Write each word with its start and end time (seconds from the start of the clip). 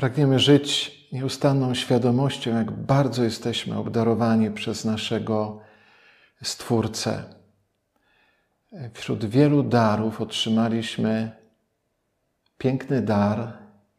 Pragniemy 0.00 0.38
żyć 0.38 0.98
nieustanną 1.12 1.74
świadomością, 1.74 2.54
jak 2.54 2.70
bardzo 2.70 3.24
jesteśmy 3.24 3.78
obdarowani 3.78 4.50
przez 4.50 4.84
naszego 4.84 5.60
Stwórcę. 6.42 7.24
Wśród 8.94 9.24
wielu 9.24 9.62
darów 9.62 10.20
otrzymaliśmy 10.20 11.30
piękny 12.58 13.02
dar, 13.02 13.52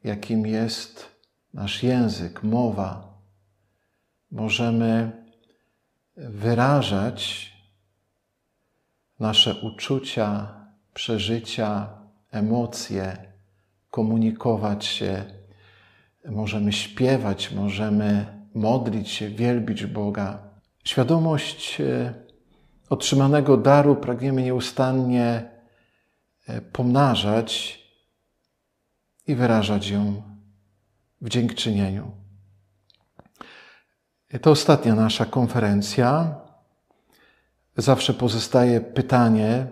jakim 0.03 0.45
jest 0.47 1.05
nasz 1.53 1.83
język, 1.83 2.43
mowa. 2.43 3.17
Możemy 4.31 5.11
wyrażać 6.15 7.51
nasze 9.19 9.55
uczucia, 9.55 10.53
przeżycia, 10.93 11.89
emocje, 12.31 13.33
komunikować 13.91 14.85
się, 14.85 15.40
możemy 16.25 16.73
śpiewać, 16.73 17.51
możemy 17.51 18.25
modlić 18.53 19.09
się, 19.09 19.29
wielbić 19.29 19.85
Boga. 19.85 20.39
Świadomość 20.83 21.81
e, 21.81 22.13
otrzymanego 22.89 23.57
daru 23.57 23.95
pragniemy 23.95 24.43
nieustannie 24.43 25.51
e, 26.47 26.61
pomnażać 26.61 27.79
i 29.27 29.35
wyrażać 29.35 29.89
ją 29.89 30.21
w 31.21 31.29
dziękczynieniu. 31.29 32.11
To 34.41 34.51
ostatnia 34.51 34.95
nasza 34.95 35.25
konferencja. 35.25 36.35
Zawsze 37.77 38.13
pozostaje 38.13 38.81
pytanie, 38.81 39.67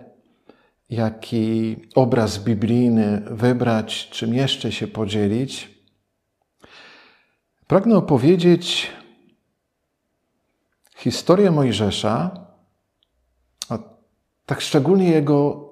jaki 0.90 1.76
obraz 1.94 2.38
biblijny 2.38 3.22
wybrać, 3.30 4.08
czym 4.08 4.34
jeszcze 4.34 4.72
się 4.72 4.86
podzielić. 4.86 5.79
Pragnę 7.70 7.96
opowiedzieć 7.96 8.92
historię 10.96 11.50
Mojżesza, 11.50 12.46
a 13.68 13.78
tak 14.46 14.60
szczególnie 14.60 15.08
jego 15.08 15.68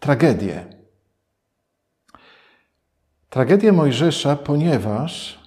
tragedię. 0.00 0.66
Tragedię 3.30 3.72
Mojżesza, 3.72 4.36
ponieważ 4.36 5.38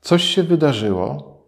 coś 0.00 0.24
się 0.24 0.42
wydarzyło 0.42 1.38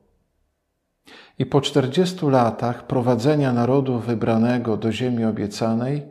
i 1.39 1.47
po 1.47 1.61
40 1.61 2.27
latach 2.27 2.87
prowadzenia 2.87 3.53
narodu 3.53 3.99
wybranego 3.99 4.77
do 4.77 4.93
ziemi 4.93 5.25
obiecanej, 5.25 6.03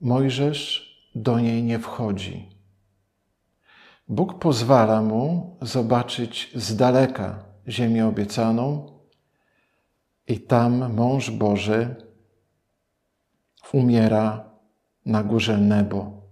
Mojżesz 0.00 0.94
do 1.14 1.40
niej 1.40 1.62
nie 1.62 1.78
wchodzi. 1.78 2.53
Bóg 4.08 4.38
pozwala 4.38 5.02
mu 5.02 5.56
zobaczyć 5.62 6.50
z 6.54 6.76
daleka 6.76 7.44
ziemię 7.68 8.06
obiecaną 8.06 8.92
i 10.28 10.40
tam 10.40 10.94
mąż 10.94 11.30
Boży 11.30 12.04
umiera 13.74 14.50
na 15.06 15.22
górze 15.22 15.58
Nebo. 15.58 16.22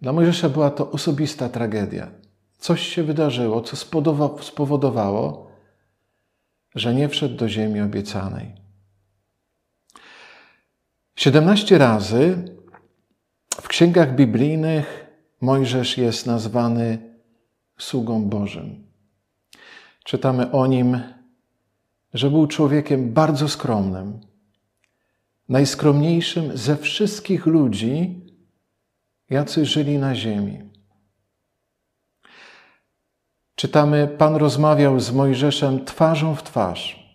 Dla 0.00 0.12
Mojżesza 0.12 0.48
była 0.48 0.70
to 0.70 0.90
osobista 0.90 1.48
tragedia. 1.48 2.10
Coś 2.58 2.88
się 2.88 3.02
wydarzyło, 3.02 3.60
co 3.60 3.76
spowodowało, 4.40 5.50
że 6.74 6.94
nie 6.94 7.08
wszedł 7.08 7.36
do 7.36 7.48
ziemi 7.48 7.80
obiecanej. 7.80 8.52
17 11.16 11.78
razy 11.78 12.44
w 13.60 13.68
księgach 13.68 14.14
biblijnych 14.14 15.05
Mojżesz 15.40 15.98
jest 15.98 16.26
nazwany 16.26 16.98
sługą 17.78 18.24
Bożym. 18.24 18.86
Czytamy 20.04 20.52
o 20.52 20.66
nim, 20.66 21.00
że 22.14 22.30
był 22.30 22.46
człowiekiem 22.46 23.12
bardzo 23.12 23.48
skromnym, 23.48 24.20
najskromniejszym 25.48 26.56
ze 26.56 26.76
wszystkich 26.76 27.46
ludzi, 27.46 28.20
jacy 29.30 29.66
żyli 29.66 29.98
na 29.98 30.14
ziemi. 30.14 30.70
Czytamy, 33.54 34.08
Pan 34.18 34.36
rozmawiał 34.36 35.00
z 35.00 35.12
Mojżeszem 35.12 35.84
twarzą 35.84 36.34
w 36.34 36.42
twarz, 36.42 37.06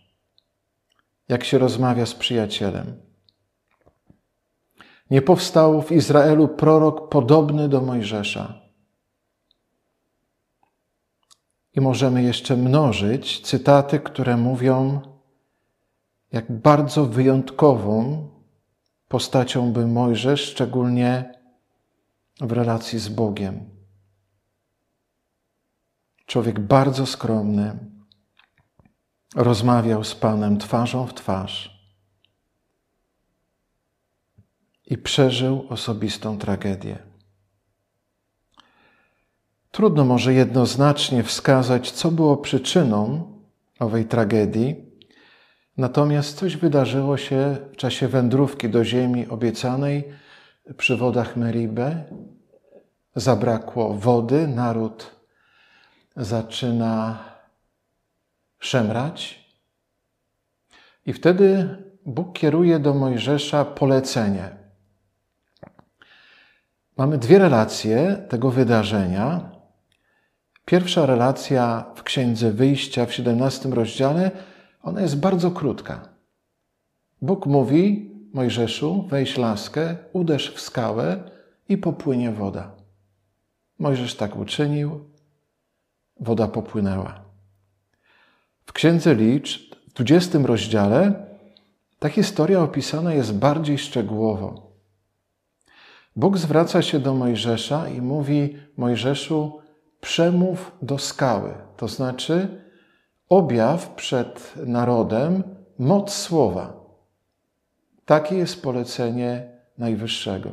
jak 1.30 1.44
się 1.44 1.58
rozmawia 1.58 2.06
z 2.06 2.16
przyjacielem. 2.16 3.11
Nie 5.12 5.22
powstał 5.22 5.82
w 5.82 5.92
Izraelu 5.92 6.48
prorok 6.48 7.10
podobny 7.10 7.70
do 7.70 7.82
Mojżesza. 7.82 8.62
I 11.74 11.82
możemy 11.82 12.24
jeszcze 12.24 12.58
mnożyć 12.58 13.42
cytaty, 13.42 14.00
które 14.00 14.38
mówią, 14.38 15.02
jak 16.32 16.52
bardzo 16.52 17.06
wyjątkową 17.06 18.28
postacią 19.08 19.74
był 19.74 19.88
Mojżesz, 19.88 20.42
szczególnie 20.42 21.40
w 22.42 22.52
relacji 22.52 23.00
z 23.00 23.10
Bogiem. 23.10 23.70
Człowiek 26.26 26.60
bardzo 26.60 27.06
skromny 27.06 27.80
rozmawiał 29.36 30.04
z 30.04 30.16
Panem 30.16 30.58
twarzą 30.58 31.08
w 31.08 31.14
twarz 31.14 31.81
i 34.92 34.98
przeżył 34.98 35.66
osobistą 35.70 36.38
tragedię. 36.38 36.98
Trudno 39.72 40.06
może 40.06 40.34
jednoznacznie 40.34 41.24
wskazać, 41.24 41.92
co 41.92 42.12
było 42.12 42.38
przyczyną 42.38 43.32
owej 43.80 44.06
tragedii, 44.06 44.76
natomiast 45.78 46.38
coś 46.38 46.58
wydarzyło 46.58 47.18
się 47.18 47.58
w 47.74 47.76
czasie 47.76 48.08
wędrówki 48.08 48.70
do 48.70 48.86
ziemi 48.86 49.28
obiecanej 49.28 50.04
przy 50.78 50.98
wodach 50.98 51.38
Meribe. 51.38 52.04
Zabrakło 53.16 53.94
wody, 53.94 54.48
naród 54.48 55.16
zaczyna 56.16 57.24
szemrać, 58.60 59.46
i 61.06 61.14
wtedy 61.14 61.78
Bóg 62.06 62.34
kieruje 62.34 62.80
do 62.80 62.94
Mojżesza 62.94 63.66
polecenie. 63.66 64.61
Mamy 66.98 67.18
dwie 67.18 67.40
relacje 67.40 68.26
tego 68.30 68.52
wydarzenia. 68.52 69.52
Pierwsza 70.66 71.06
relacja 71.06 71.86
w 71.96 72.04
Księdze 72.04 72.52
Wyjścia 72.52 73.06
w 73.06 73.14
17 73.14 73.70
rozdziale, 73.70 74.32
ona 74.84 75.02
jest 75.02 75.20
bardzo 75.20 75.52
krótka. 75.52 76.10
Bóg 77.22 77.46
mówi 77.46 78.12
Mojżeszu, 78.34 79.08
weź 79.10 79.38
laskę, 79.38 79.96
uderz 80.14 80.56
w 80.56 80.62
skałę 80.62 81.24
i 81.70 81.78
popłynie 81.78 82.32
woda. 82.32 82.72
Mojżesz 83.80 84.16
tak 84.16 84.36
uczynił, 84.36 85.10
woda 86.20 86.48
popłynęła. 86.48 87.22
W 88.66 88.74
Księdze 88.74 89.16
Licz, 89.16 89.70
w 89.90 89.94
20 89.94 90.40
rozdziale, 90.40 91.26
ta 92.00 92.10
historia 92.10 92.62
opisana 92.64 93.14
jest 93.14 93.38
bardziej 93.38 93.78
szczegółowo. 93.78 94.71
Bóg 96.16 96.38
zwraca 96.38 96.82
się 96.82 97.00
do 97.00 97.14
Mojżesza 97.14 97.90
i 97.90 98.02
mówi: 98.02 98.58
Mojżeszu, 98.78 99.62
przemów 100.02 100.72
do 100.82 100.98
skały, 100.98 101.54
to 101.78 101.88
znaczy 101.88 102.64
objaw 103.30 103.90
przed 103.90 104.54
narodem 104.66 105.44
moc 105.80 106.14
słowa. 106.14 106.74
Takie 108.06 108.36
jest 108.36 108.62
polecenie 108.62 109.52
Najwyższego. 109.78 110.50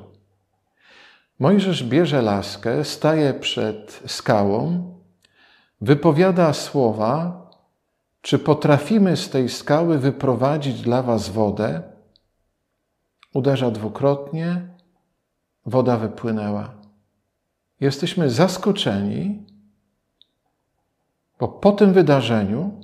Mojżesz 1.38 1.84
bierze 1.84 2.22
laskę, 2.22 2.84
staje 2.84 3.34
przed 3.34 4.02
skałą, 4.06 4.94
wypowiada 5.81 6.52
słowa, 6.52 7.43
czy 8.20 8.38
potrafimy 8.38 9.16
z 9.16 9.31
tej 9.31 9.49
skały 9.49 9.99
wyprowadzić 9.99 10.81
dla 10.82 11.02
Was 11.02 11.28
wodę? 11.28 11.82
Uderza 13.34 13.70
dwukrotnie, 13.70 14.69
woda 15.69 15.97
wypłynęła. 15.97 16.75
Jesteśmy 17.81 18.31
zaskoczeni, 18.31 19.47
bo 21.41 21.49
po 21.49 21.73
tym 21.73 21.93
wydarzeniu 21.93 22.81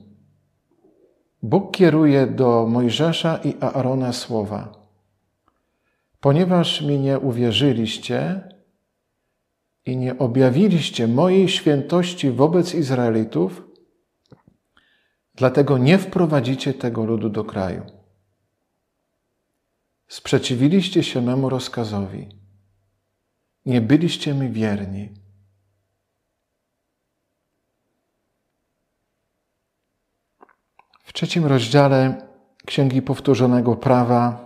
Bóg 1.43 1.73
kieruje 1.73 2.27
do 2.27 2.67
Mojżesza 2.67 3.37
i 3.45 3.57
Aarona 3.61 4.13
słowa: 4.13 4.73
Ponieważ 6.21 6.83
mi 6.83 6.99
nie 6.99 7.19
uwierzyliście 7.19 8.49
i 9.87 9.97
nie 9.97 10.19
objawiliście 10.19 11.09
mojej 11.09 11.49
świętości 11.49 12.31
wobec 12.31 12.75
Izraelitów, 12.75 13.63
dlatego 15.35 15.79
nie 15.79 15.99
wprowadzicie 15.99 16.75
tego 16.75 17.05
ludu 17.05 17.29
do 17.29 17.45
kraju. 17.45 17.83
Sprzeciwiliście 20.09 21.03
się 21.03 21.23
memu 21.23 21.49
rozkazowi 21.49 22.44
nie 23.67 23.81
byliście 23.81 24.35
mi 24.35 24.49
wierni. 24.49 25.09
W 31.05 31.13
trzecim 31.13 31.47
rozdziale 31.47 32.27
Księgi 32.67 33.03
Powtórzonego 33.03 33.77
Prawa 33.77 34.45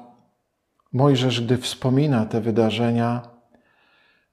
Mojżesz, 0.93 1.41
gdy 1.41 1.57
wspomina 1.57 2.27
te 2.27 2.41
wydarzenia, 2.41 3.29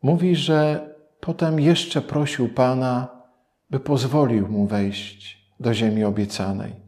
mówi, 0.01 0.35
że 0.35 0.89
potem 1.19 1.59
jeszcze 1.59 2.01
prosił 2.01 2.49
Pana, 2.49 3.07
by 3.69 3.79
pozwolił 3.79 4.47
mu 4.47 4.67
wejść 4.67 5.47
do 5.59 5.73
ziemi 5.73 6.03
obiecanej. 6.03 6.84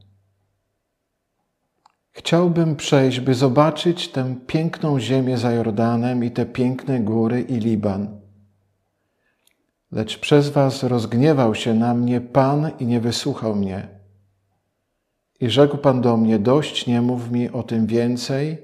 Chciałbym 2.18 2.76
przejść, 2.76 3.20
by 3.20 3.34
zobaczyć 3.34 4.08
tę 4.08 4.36
piękną 4.48 5.00
ziemię 5.00 5.38
za 5.38 5.52
Jordanem 5.52 6.24
i 6.24 6.32
te 6.32 6.46
piękne 6.46 7.00
góry 7.00 7.42
i 7.42 7.54
Liban. 7.54 8.22
Lecz 9.92 10.20
przez 10.20 10.50
was 10.50 10.84
rozgniewał 10.84 11.56
się 11.56 11.74
na 11.74 11.94
mnie 11.94 12.22
Pan 12.22 12.72
i 12.80 12.86
nie 12.86 13.00
wysłuchał 13.00 13.56
mnie. 13.56 13.88
I 15.40 15.50
rzekł 15.50 15.78
Pan 15.78 16.02
do 16.02 16.18
mnie: 16.18 16.40
Dość, 16.40 16.88
nie 16.88 17.02
mów 17.02 17.32
mi 17.32 17.50
o 17.50 17.64
tym 17.64 17.88
więcej. 17.88 18.58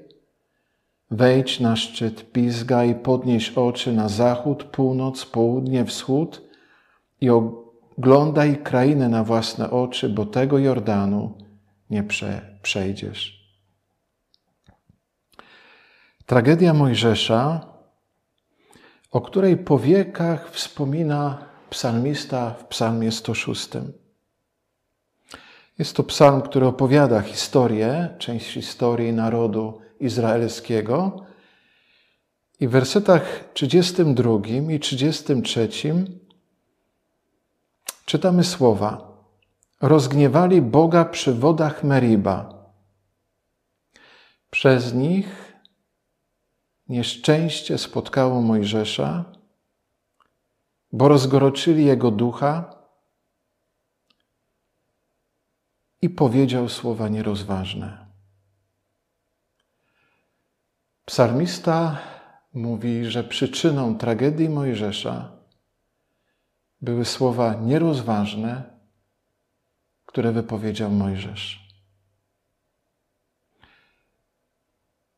Wejdź 1.10 1.60
na 1.60 1.76
szczyt 1.76 2.32
Pizga 2.32 2.84
i 2.84 2.94
podnieś 2.94 3.50
oczy 3.50 3.92
na 3.92 4.08
zachód, 4.08 4.64
północ, 4.64 5.26
południe, 5.26 5.84
wschód 5.84 6.42
i 7.20 7.30
oglądaj 7.30 8.56
krainę 8.56 9.08
na 9.08 9.24
własne 9.24 9.70
oczy, 9.70 10.08
bo 10.08 10.26
tego 10.26 10.58
Jordanu 10.58 11.38
nie 11.90 12.02
prze, 12.02 12.58
przejdziesz. 12.62 13.43
Tragedia 16.26 16.74
Mojżesza, 16.74 17.66
o 19.10 19.20
której 19.20 19.56
powiekach 19.56 20.50
wspomina 20.50 21.38
psalmista 21.70 22.50
w 22.50 22.64
psalmie 22.64 23.12
106. 23.12 23.68
Jest 25.78 25.96
to 25.96 26.02
psalm, 26.04 26.42
który 26.42 26.66
opowiada 26.66 27.20
historię, 27.20 28.14
część 28.18 28.46
historii 28.46 29.12
narodu 29.12 29.80
izraelskiego. 30.00 31.24
I 32.60 32.68
w 32.68 32.70
wersetach 32.70 33.44
32 33.54 34.38
i 34.70 34.80
33 34.80 35.68
czytamy 38.04 38.44
słowa: 38.44 39.16
Rozgniewali 39.80 40.62
Boga 40.62 41.04
przy 41.04 41.34
wodach 41.34 41.84
Meriba. 41.84 42.64
Przez 44.50 44.94
nich 44.94 45.43
nieszczęście 46.88 47.78
spotkało 47.78 48.40
Mojżesza, 48.40 49.24
bo 50.92 51.08
rozgoroczyli 51.08 51.84
jego 51.84 52.10
ducha 52.10 52.74
i 56.02 56.10
powiedział 56.10 56.68
słowa 56.68 57.08
nierozważne. 57.08 58.06
Psalmista 61.04 61.98
mówi, 62.54 63.04
że 63.04 63.24
przyczyną 63.24 63.98
tragedii 63.98 64.48
Mojżesza 64.48 65.32
były 66.80 67.04
słowa 67.04 67.54
nierozważne, 67.54 68.78
które 70.06 70.32
wypowiedział 70.32 70.90
Mojżesz. 70.90 71.64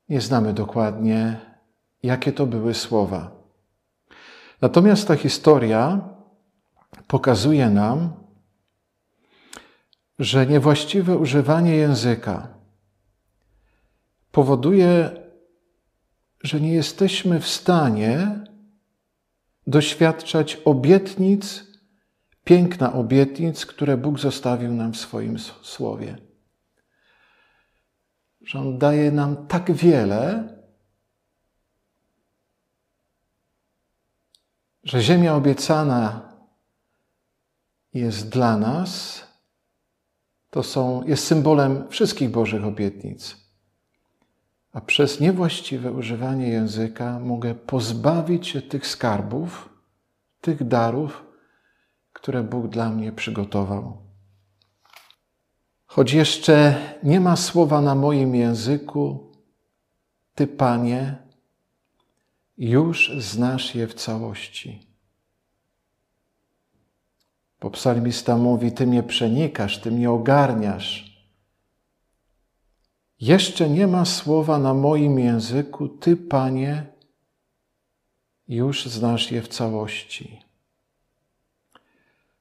Nie 0.09 0.21
znamy 0.21 0.53
dokładnie 0.53 1.41
jakie 2.03 2.33
to 2.33 2.47
były 2.47 2.75
słowa. 2.75 3.31
Natomiast 4.61 5.09
ta 5.09 5.17
historia 5.17 6.09
pokazuje 7.07 7.71
nam, 7.71 8.13
że 10.19 10.47
niewłaściwe 10.47 11.17
używanie 11.17 11.77
języka 11.77 12.49
powoduje, 14.33 15.11
że 16.43 16.61
nie 16.61 16.73
jesteśmy 16.73 17.41
w 17.41 17.49
stanie 17.49 18.45
doświadczać 19.67 20.57
obietnic, 20.65 21.65
piękna 22.45 22.93
obietnic, 22.93 23.67
które 23.67 23.97
Bóg 23.97 24.19
zostawił 24.19 24.73
nam 24.73 24.93
w 24.93 24.97
swoim 24.97 25.39
słowie. 25.63 26.19
Że 28.41 28.59
On 28.59 28.79
daje 28.79 29.13
nam 29.13 29.47
tak 29.47 29.73
wiele, 29.73 30.56
że 34.87 35.03
ziemia 35.03 35.35
obiecana 35.35 36.33
jest 37.95 38.29
dla 38.29 38.57
nas, 38.57 39.23
to 40.51 40.63
są, 40.63 41.05
jest 41.05 41.27
symbolem 41.27 41.89
wszystkich 41.89 42.31
Bożych 42.31 42.65
obietnic. 42.65 43.37
A 44.73 44.81
przez 44.81 45.21
niewłaściwe 45.21 45.93
używanie 45.93 46.49
języka 46.49 47.19
mogę 47.19 47.55
pozbawić 47.55 48.49
się 48.49 48.63
tych 48.63 48.87
skarbów, 48.87 49.69
tych 50.41 50.69
darów, 50.69 51.25
które 52.13 52.43
Bóg 52.43 52.69
dla 52.69 52.91
mnie 52.91 53.13
przygotował. 53.13 53.97
Choć 55.87 56.13
jeszcze 56.13 56.75
nie 57.03 57.21
ma 57.21 57.37
słowa 57.37 57.81
na 57.81 57.95
moim 57.95 58.35
języku, 58.35 59.33
Ty, 60.35 60.47
Panie, 60.47 61.26
już 62.59 63.13
znasz 63.19 63.75
je 63.75 63.87
w 63.87 63.95
całości. 63.95 64.87
Bo 67.61 67.71
psalmista 67.71 68.37
mówi: 68.37 68.73
Ty 68.73 68.87
mnie 68.87 69.03
przenikasz, 69.03 69.79
Ty 69.79 69.91
mnie 69.91 70.11
ogarniasz. 70.11 71.17
Jeszcze 73.21 73.71
nie 73.71 73.87
ma 73.87 74.05
słowa 74.05 74.59
na 74.59 74.75
moim 74.75 75.19
języku, 75.19 75.89
Ty, 75.89 76.17
Panie, 76.17 76.87
już 78.49 78.87
znasz 78.87 79.33
je 79.33 79.43
w 79.43 79.49
całości. 79.49 80.43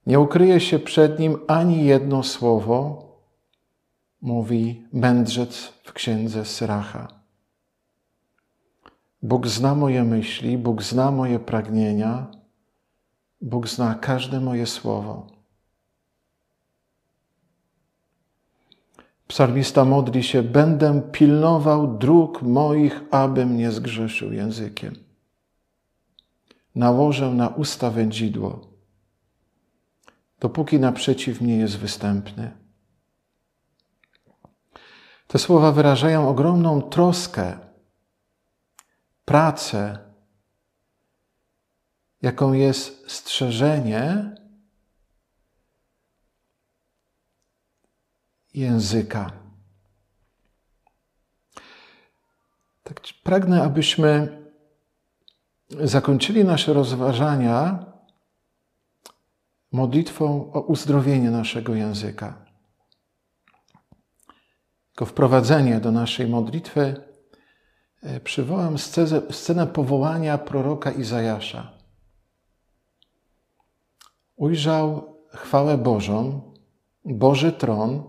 Nie 0.06 0.20
ukryje 0.20 0.60
się 0.60 0.80
przed 0.80 1.20
nim 1.20 1.38
ani 1.48 1.86
jedno 1.86 2.24
słowo, 2.24 3.06
mówi 4.22 4.84
mędrzec 4.94 5.74
w 5.84 5.94
księdze 5.94 6.46
Syracha. 6.46 7.25
Bóg 9.26 9.48
zna 9.48 9.76
moje 9.76 10.04
myśli, 10.04 10.58
Bóg 10.58 10.84
zna 10.84 11.12
moje 11.12 11.40
pragnienia, 11.40 12.28
Bóg 13.42 13.68
zna 13.68 13.96
każde 13.96 14.40
moje 14.40 14.66
słowo. 14.66 15.28
Psalmista 19.28 19.86
modli 19.86 20.24
się: 20.24 20.44
Będę 20.44 21.02
pilnował 21.12 21.98
dróg 21.98 22.42
moich, 22.42 23.04
abym 23.12 23.58
nie 23.58 23.72
zgrzeszył 23.72 24.34
językiem. 24.34 24.96
Nałożę 26.76 27.30
na 27.32 27.48
usta 27.48 27.92
wędzidło, 27.92 28.68
dopóki 30.40 30.80
naprzeciw 30.80 31.42
mnie 31.42 31.58
jest 31.58 31.78
występny. 31.78 32.52
Te 35.28 35.40
słowa 35.40 35.72
wyrażają 35.72 36.30
ogromną 36.30 36.82
troskę 36.82 37.66
pracę, 39.26 40.00
jaką 42.22 42.54
jest 42.54 43.12
strzeżenie 43.12 44.36
języka. 48.54 49.32
Tak 52.84 53.00
pragnę, 53.24 53.64
abyśmy 53.64 54.38
zakończyli 55.70 56.46
nasze 56.46 56.74
rozważania 56.74 57.86
modlitwą 59.72 60.52
o 60.54 60.62
uzdrowienie 60.62 61.32
naszego 61.32 61.76
języka. 61.76 62.46
Jako 64.90 65.06
wprowadzenie 65.06 65.80
do 65.80 65.92
naszej 65.92 66.28
modlitwy 66.28 67.15
przywołam 68.24 68.78
scenę, 68.78 69.22
scenę 69.32 69.68
powołania 69.68 70.38
proroka 70.38 70.92
Izajasza. 70.92 71.72
Ujrzał 74.36 75.16
chwałę 75.30 75.78
Bożą, 75.78 76.42
Boży 77.06 77.52
tron. 77.52 78.04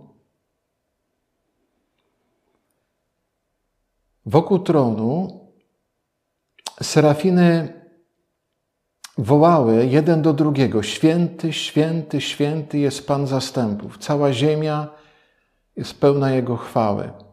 Wokół 4.26 4.58
tronu 4.58 5.40
serafiny 6.82 7.80
wołały 9.18 9.86
jeden 9.86 10.22
do 10.22 10.32
drugiego: 10.32 10.82
Święty, 10.82 11.52
święty, 11.52 12.20
święty 12.20 12.78
jest 12.78 13.06
Pan 13.06 13.26
zastępów. 13.26 13.98
Cała 13.98 14.32
ziemia 14.32 14.88
jest 15.76 16.00
pełna 16.00 16.30
Jego 16.30 16.56
chwały. 16.56 17.25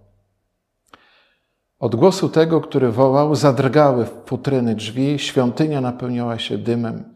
Od 1.83 1.95
głosu 1.95 2.29
tego, 2.29 2.61
który 2.61 2.91
wołał, 2.91 3.35
zadrgały 3.35 4.05
futryny 4.25 4.75
drzwi, 4.75 5.19
świątynia 5.19 5.81
napełniała 5.81 6.39
się 6.39 6.57
dymem. 6.57 7.13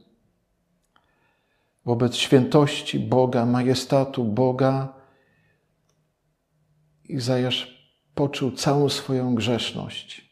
Wobec 1.85 2.15
świętości 2.15 2.99
Boga, 2.99 3.45
majestatu 3.45 4.23
Boga, 4.23 4.93
Izajasz 7.09 7.91
poczuł 8.15 8.51
całą 8.51 8.89
swoją 8.89 9.35
grzeszność. 9.35 10.31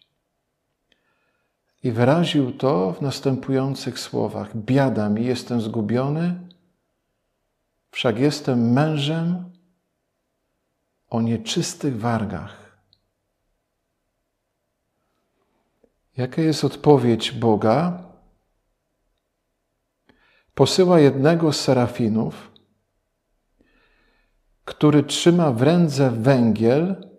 I 1.83 1.91
wyraził 1.91 2.51
to 2.51 2.91
w 2.93 3.01
następujących 3.01 3.99
słowach: 3.99 4.57
Biada 4.57 5.09
mi, 5.09 5.25
jestem 5.25 5.61
zgubiony, 5.61 6.39
wszak 7.91 8.19
jestem 8.19 8.71
mężem 8.71 9.51
o 11.09 11.21
nieczystych 11.21 11.99
wargach. 11.99 12.64
Jaka 16.17 16.41
jest 16.41 16.63
odpowiedź 16.63 17.31
Boga? 17.31 18.03
Posyła 20.53 20.99
jednego 20.99 21.53
z 21.53 21.61
serafinów, 21.61 22.51
który 24.65 25.03
trzyma 25.03 25.51
w 25.51 25.61
ręce 25.61 26.11
węgiel 26.11 27.09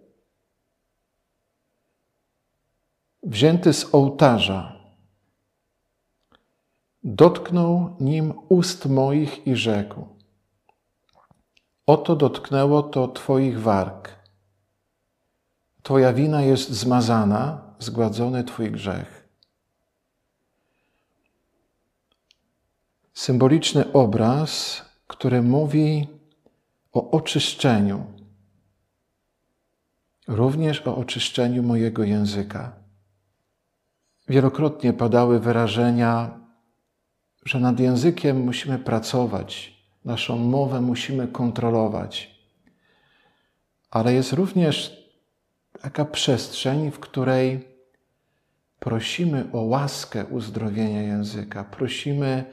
wzięty 3.23 3.73
z 3.73 3.95
ołtarza. 3.95 4.77
Dotknął 7.05 7.97
nim 8.01 8.35
ust 8.49 8.87
moich 8.87 9.47
i 9.47 9.57
rzekł: 9.57 10.07
Oto 11.87 12.17
dotknęło 12.17 12.83
to 12.83 13.09
Twoich 13.09 13.61
warg. 13.61 14.26
Twoja 15.87 16.13
wina 16.13 16.43
jest 16.43 16.71
zmazana, 16.71 17.61
zgładzony 17.79 18.45
Twój 18.45 18.71
grzech. 18.71 19.29
Symboliczny 23.15 23.93
obraz, 23.93 24.83
który 25.07 25.43
mówi 25.43 26.09
o 26.93 27.11
oczyszczeniu, 27.11 28.07
również 30.29 30.87
o 30.87 30.97
oczyszczeniu 30.97 31.63
mojego 31.63 32.05
języka. 32.05 32.73
Wielokrotnie 34.29 34.93
padały 34.93 35.41
wyrażenia, 35.41 36.41
że 37.45 37.61
nad 37.61 37.81
językiem 37.81 38.45
musimy 38.45 38.79
pracować, 38.79 39.77
naszą 40.05 40.39
mowę 40.39 40.81
musimy 40.81 41.29
kontrolować. 41.29 42.41
Ale 43.91 44.15
jest 44.15 44.33
również 44.33 45.06
taka 45.83 46.05
przestrzeń, 46.05 46.91
w 46.91 47.01
której 47.01 47.69
prosimy 48.79 49.45
o 49.53 49.61
łaskę 49.61 50.25
uzdrowienia 50.25 51.03
języka, 51.03 51.65
prosimy 51.65 52.45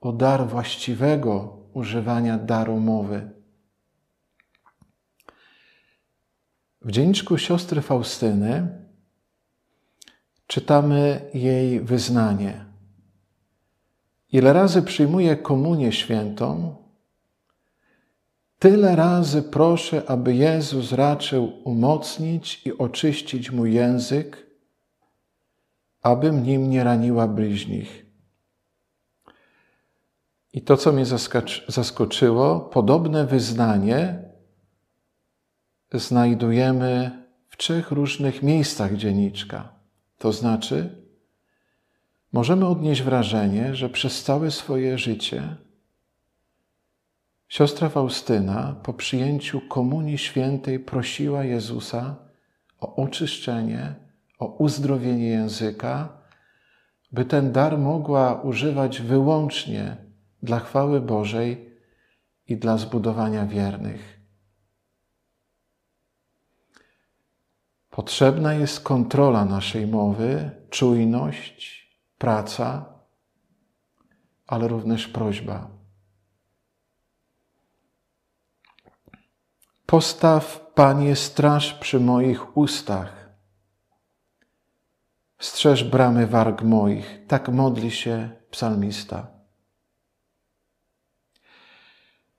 o 0.00 0.12
dar 0.12 0.46
właściwego 0.48 1.58
używania 1.72 2.38
daru 2.38 2.80
mowy. 2.80 3.30
W 6.80 6.90
dzienniczku 6.90 7.38
siostry 7.38 7.80
Faustyny 7.80 8.84
czytamy 10.46 11.30
jej 11.34 11.80
wyznanie. 11.80 12.64
Ile 14.32 14.52
razy 14.52 14.82
przyjmuję 14.82 15.36
komunię 15.36 15.92
świętą, 15.92 16.76
tyle 18.64 18.96
razy 18.96 19.42
proszę, 19.42 20.02
aby 20.06 20.34
Jezus 20.34 20.92
raczył 20.92 21.52
umocnić 21.64 22.66
i 22.66 22.78
oczyścić 22.78 23.50
mój 23.50 23.74
język, 23.74 24.46
abym 26.02 26.42
nim 26.42 26.70
nie 26.70 26.84
raniła 26.84 27.28
bliźnich. 27.28 28.06
I 30.52 30.62
to, 30.62 30.76
co 30.76 30.92
mnie 30.92 31.04
zaskoczyło, 31.68 32.60
podobne 32.60 33.26
wyznanie 33.26 34.22
znajdujemy 35.92 37.10
w 37.48 37.56
trzech 37.56 37.90
różnych 37.90 38.42
miejscach 38.42 38.96
dzienniczka. 38.96 39.72
To 40.18 40.32
znaczy, 40.32 41.04
możemy 42.32 42.66
odnieść 42.66 43.02
wrażenie, 43.02 43.74
że 43.74 43.88
przez 43.88 44.22
całe 44.22 44.50
swoje 44.50 44.98
życie 44.98 45.63
siostra 47.54 47.88
Faustyna 47.88 48.76
po 48.82 48.92
przyjęciu 48.92 49.60
Komunii 49.60 50.18
Świętej 50.18 50.80
prosiła 50.80 51.44
Jezusa 51.44 52.16
o 52.80 52.96
oczyszczenie, 52.96 53.94
o 54.38 54.46
uzdrowienie 54.46 55.26
języka, 55.26 56.08
by 57.12 57.24
ten 57.24 57.52
dar 57.52 57.78
mogła 57.78 58.42
używać 58.42 59.00
wyłącznie 59.00 59.96
dla 60.42 60.60
chwały 60.60 61.00
Bożej 61.00 61.78
i 62.48 62.56
dla 62.56 62.78
zbudowania 62.78 63.46
wiernych. 63.46 64.20
Potrzebna 67.90 68.54
jest 68.54 68.80
kontrola 68.80 69.44
naszej 69.44 69.86
mowy, 69.86 70.50
czujność, 70.70 71.88
praca, 72.18 72.84
ale 74.46 74.68
również 74.68 75.08
prośba. 75.08 75.83
Postaw, 79.86 80.70
Panie, 80.74 81.16
straż 81.16 81.74
przy 81.74 82.00
moich 82.00 82.56
ustach. 82.56 83.28
Strzeż 85.38 85.84
bramy 85.84 86.26
warg 86.26 86.62
moich. 86.62 87.26
Tak 87.26 87.48
modli 87.48 87.90
się 87.90 88.30
psalmista. 88.50 89.26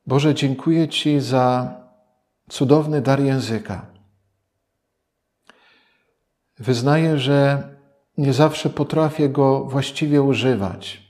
Boże, 0.07 0.33
dziękuję 0.33 0.87
Ci 0.87 1.19
za 1.19 1.73
cudowny 2.49 3.01
dar 3.01 3.19
języka 3.19 3.95
Wyznaję, 6.59 7.17
że 7.17 7.69
nie 8.17 8.33
zawsze 8.33 8.69
potrafię 8.69 9.29
go 9.29 9.65
właściwie 9.65 10.21
używać. 10.21 11.03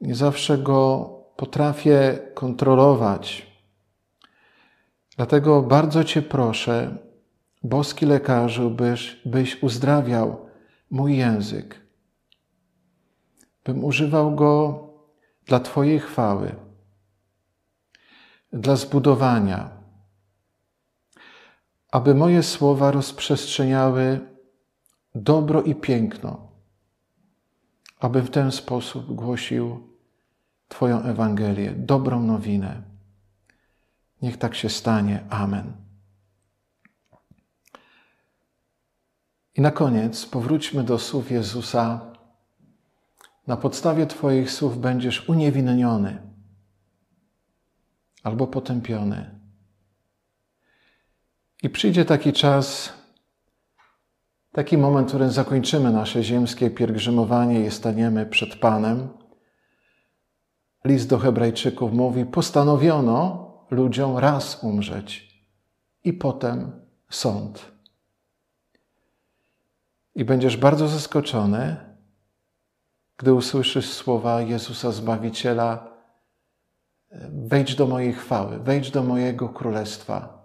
Nie 0.00 0.14
zawsze 0.14 0.58
go 0.58 1.10
potrafię 1.36 2.18
kontrolować. 2.34 3.51
Dlatego 5.16 5.62
bardzo 5.62 6.04
Cię 6.04 6.22
proszę, 6.22 6.98
boski 7.62 8.06
lekarzu, 8.06 8.70
byś, 8.70 9.20
byś 9.24 9.62
uzdrawiał 9.62 10.46
mój 10.90 11.16
język, 11.16 11.80
bym 13.64 13.84
używał 13.84 14.34
go 14.34 14.80
dla 15.46 15.60
Twojej 15.60 16.00
chwały, 16.00 16.54
dla 18.52 18.76
zbudowania, 18.76 19.70
aby 21.90 22.14
moje 22.14 22.42
słowa 22.42 22.90
rozprzestrzeniały 22.90 24.20
dobro 25.14 25.62
i 25.62 25.74
piękno, 25.74 26.48
aby 28.00 28.22
w 28.22 28.30
ten 28.30 28.52
sposób 28.52 29.14
głosił 29.14 29.92
Twoją 30.68 31.02
Ewangelię, 31.02 31.72
dobrą 31.76 32.22
nowinę. 32.22 32.91
Niech 34.22 34.36
tak 34.36 34.54
się 34.54 34.68
stanie. 34.68 35.24
Amen. 35.30 35.72
I 39.54 39.60
na 39.60 39.70
koniec 39.70 40.26
powróćmy 40.26 40.84
do 40.84 40.98
słów 40.98 41.30
Jezusa. 41.30 42.12
Na 43.46 43.56
podstawie 43.56 44.06
Twoich 44.06 44.50
słów 44.50 44.80
będziesz 44.80 45.28
uniewinniony 45.28 46.22
albo 48.22 48.46
potępiony. 48.46 49.40
I 51.62 51.70
przyjdzie 51.70 52.04
taki 52.04 52.32
czas, 52.32 52.92
Taki 54.52 54.78
moment, 54.78 55.08
w 55.08 55.10
którym 55.10 55.30
zakończymy 55.30 55.90
nasze 55.90 56.22
ziemskie 56.22 56.70
pielgrzymowanie 56.70 57.66
i 57.66 57.70
staniemy 57.70 58.26
przed 58.26 58.56
Panem. 58.56 59.08
List 60.84 61.08
do 61.08 61.18
Hebrajczyków 61.18 61.92
mówi: 61.92 62.24
Postanowiono 62.24 63.51
ludziom 63.72 64.18
raz 64.18 64.64
umrzeć 64.64 65.42
i 66.04 66.12
potem 66.12 66.72
sąd. 67.10 67.72
I 70.14 70.24
będziesz 70.24 70.56
bardzo 70.56 70.88
zaskoczony, 70.88 71.76
gdy 73.16 73.34
usłyszysz 73.34 73.92
słowa 73.92 74.40
Jezusa 74.40 74.92
Zbawiciela: 74.92 75.92
Wejdź 77.30 77.74
do 77.74 77.86
mojej 77.86 78.12
chwały, 78.12 78.58
wejdź 78.58 78.90
do 78.90 79.02
mojego 79.02 79.48
królestwa. 79.48 80.42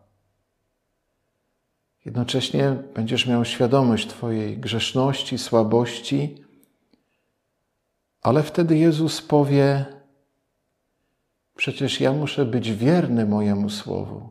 Jednocześnie 2.05 2.72
będziesz 2.93 3.27
miał 3.27 3.46
świadomość 3.46 4.07
Twojej 4.07 4.57
grzeszności, 4.57 5.38
słabości, 5.38 6.43
ale 8.22 8.43
wtedy 8.43 8.77
Jezus 8.77 9.22
powie: 9.22 9.97
Przecież 11.57 12.01
ja 12.01 12.13
muszę 12.13 12.45
być 12.45 12.71
wierny 12.71 13.25
mojemu 13.25 13.69
słowu. 13.69 14.29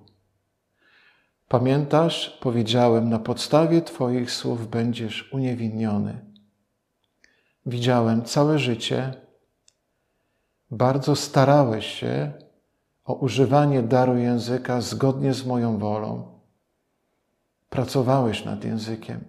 Pamiętasz, 1.48 2.38
powiedziałem, 2.40 3.08
na 3.08 3.18
podstawie 3.18 3.82
Twoich 3.82 4.30
słów 4.30 4.70
będziesz 4.70 5.32
uniewinniony. 5.32 6.24
Widziałem 7.66 8.24
całe 8.24 8.58
życie, 8.58 9.14
bardzo 10.70 11.16
starałeś 11.16 11.86
się 11.86 12.32
o 13.04 13.14
używanie 13.14 13.82
daru 13.82 14.16
języka 14.16 14.80
zgodnie 14.80 15.34
z 15.34 15.46
moją 15.46 15.78
wolą. 15.78 16.40
Pracowałeś 17.70 18.44
nad 18.44 18.64
językiem. 18.64 19.24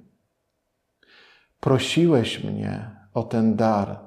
Prosiłeś 1.59 2.43
mnie 2.43 2.91
o 3.13 3.23
ten 3.23 3.55
dar. 3.55 4.06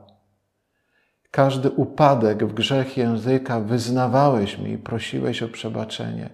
Każdy 1.31 1.71
upadek 1.71 2.45
w 2.45 2.55
grzech 2.55 2.97
języka 2.97 3.61
wyznawałeś 3.61 4.59
mi 4.59 4.71
i 4.71 4.79
prosiłeś 4.79 5.43
o 5.43 5.49
przebaczenie. 5.49 6.31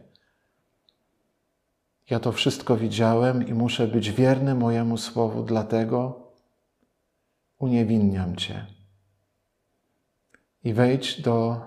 Ja 2.11 2.21
to 2.21 2.33
wszystko 2.33 2.77
widziałem 2.77 3.49
i 3.49 3.55
muszę 3.55 3.89
być 3.89 4.11
wierny 4.11 4.55
mojemu 4.55 4.99
słowu, 4.99 5.43
dlatego 5.43 6.31
uniewinniam 7.59 8.37
Cię. 8.37 8.67
I 10.65 10.75
wejdź 10.75 11.21
do 11.21 11.61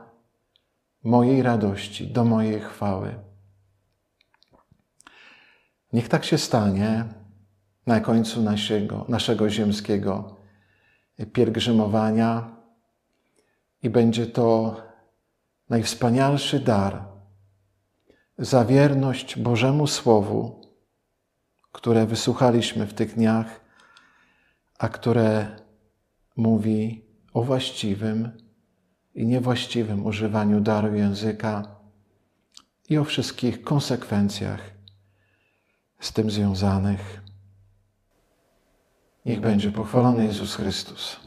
mojej 1.04 1.42
radości, 1.42 2.08
do 2.08 2.26
mojej 2.26 2.60
chwały. 2.60 3.20
Niech 5.94 6.10
tak 6.10 6.26
się 6.26 6.38
stanie 6.38 7.06
na 7.86 8.00
końcu 8.00 8.42
naszego, 8.42 9.06
naszego 9.08 9.50
ziemskiego 9.50 10.36
pielgrzymowania 11.34 12.59
i 13.84 13.90
będzie 13.90 14.28
to 14.28 14.78
najwspanialszy 15.70 16.60
dar 16.60 17.06
za 18.38 18.66
wierność 18.66 19.40
Bożemu 19.40 19.88
Słowu, 19.88 20.62
które 21.72 22.06
wysłuchaliśmy 22.06 22.88
w 22.88 22.94
tych 22.94 23.16
dniach, 23.16 23.62
a 24.80 24.90
które 24.90 25.48
mówi 26.36 27.06
o 27.34 27.44
właściwym 27.44 28.32
i 29.16 29.26
niewłaściwym 29.28 30.06
używaniu 30.06 30.62
daru 30.62 30.96
języka 30.96 31.76
i 32.90 32.98
o 32.98 33.04
wszystkich 33.04 33.62
konsekwencjach 33.62 34.62
z 36.00 36.14
tym 36.14 36.32
związanych. 36.32 37.22
Niech 39.26 39.40
będzie 39.40 39.72
pochwalony 39.72 40.26
Jezus 40.26 40.56
Chrystus. 40.56 41.20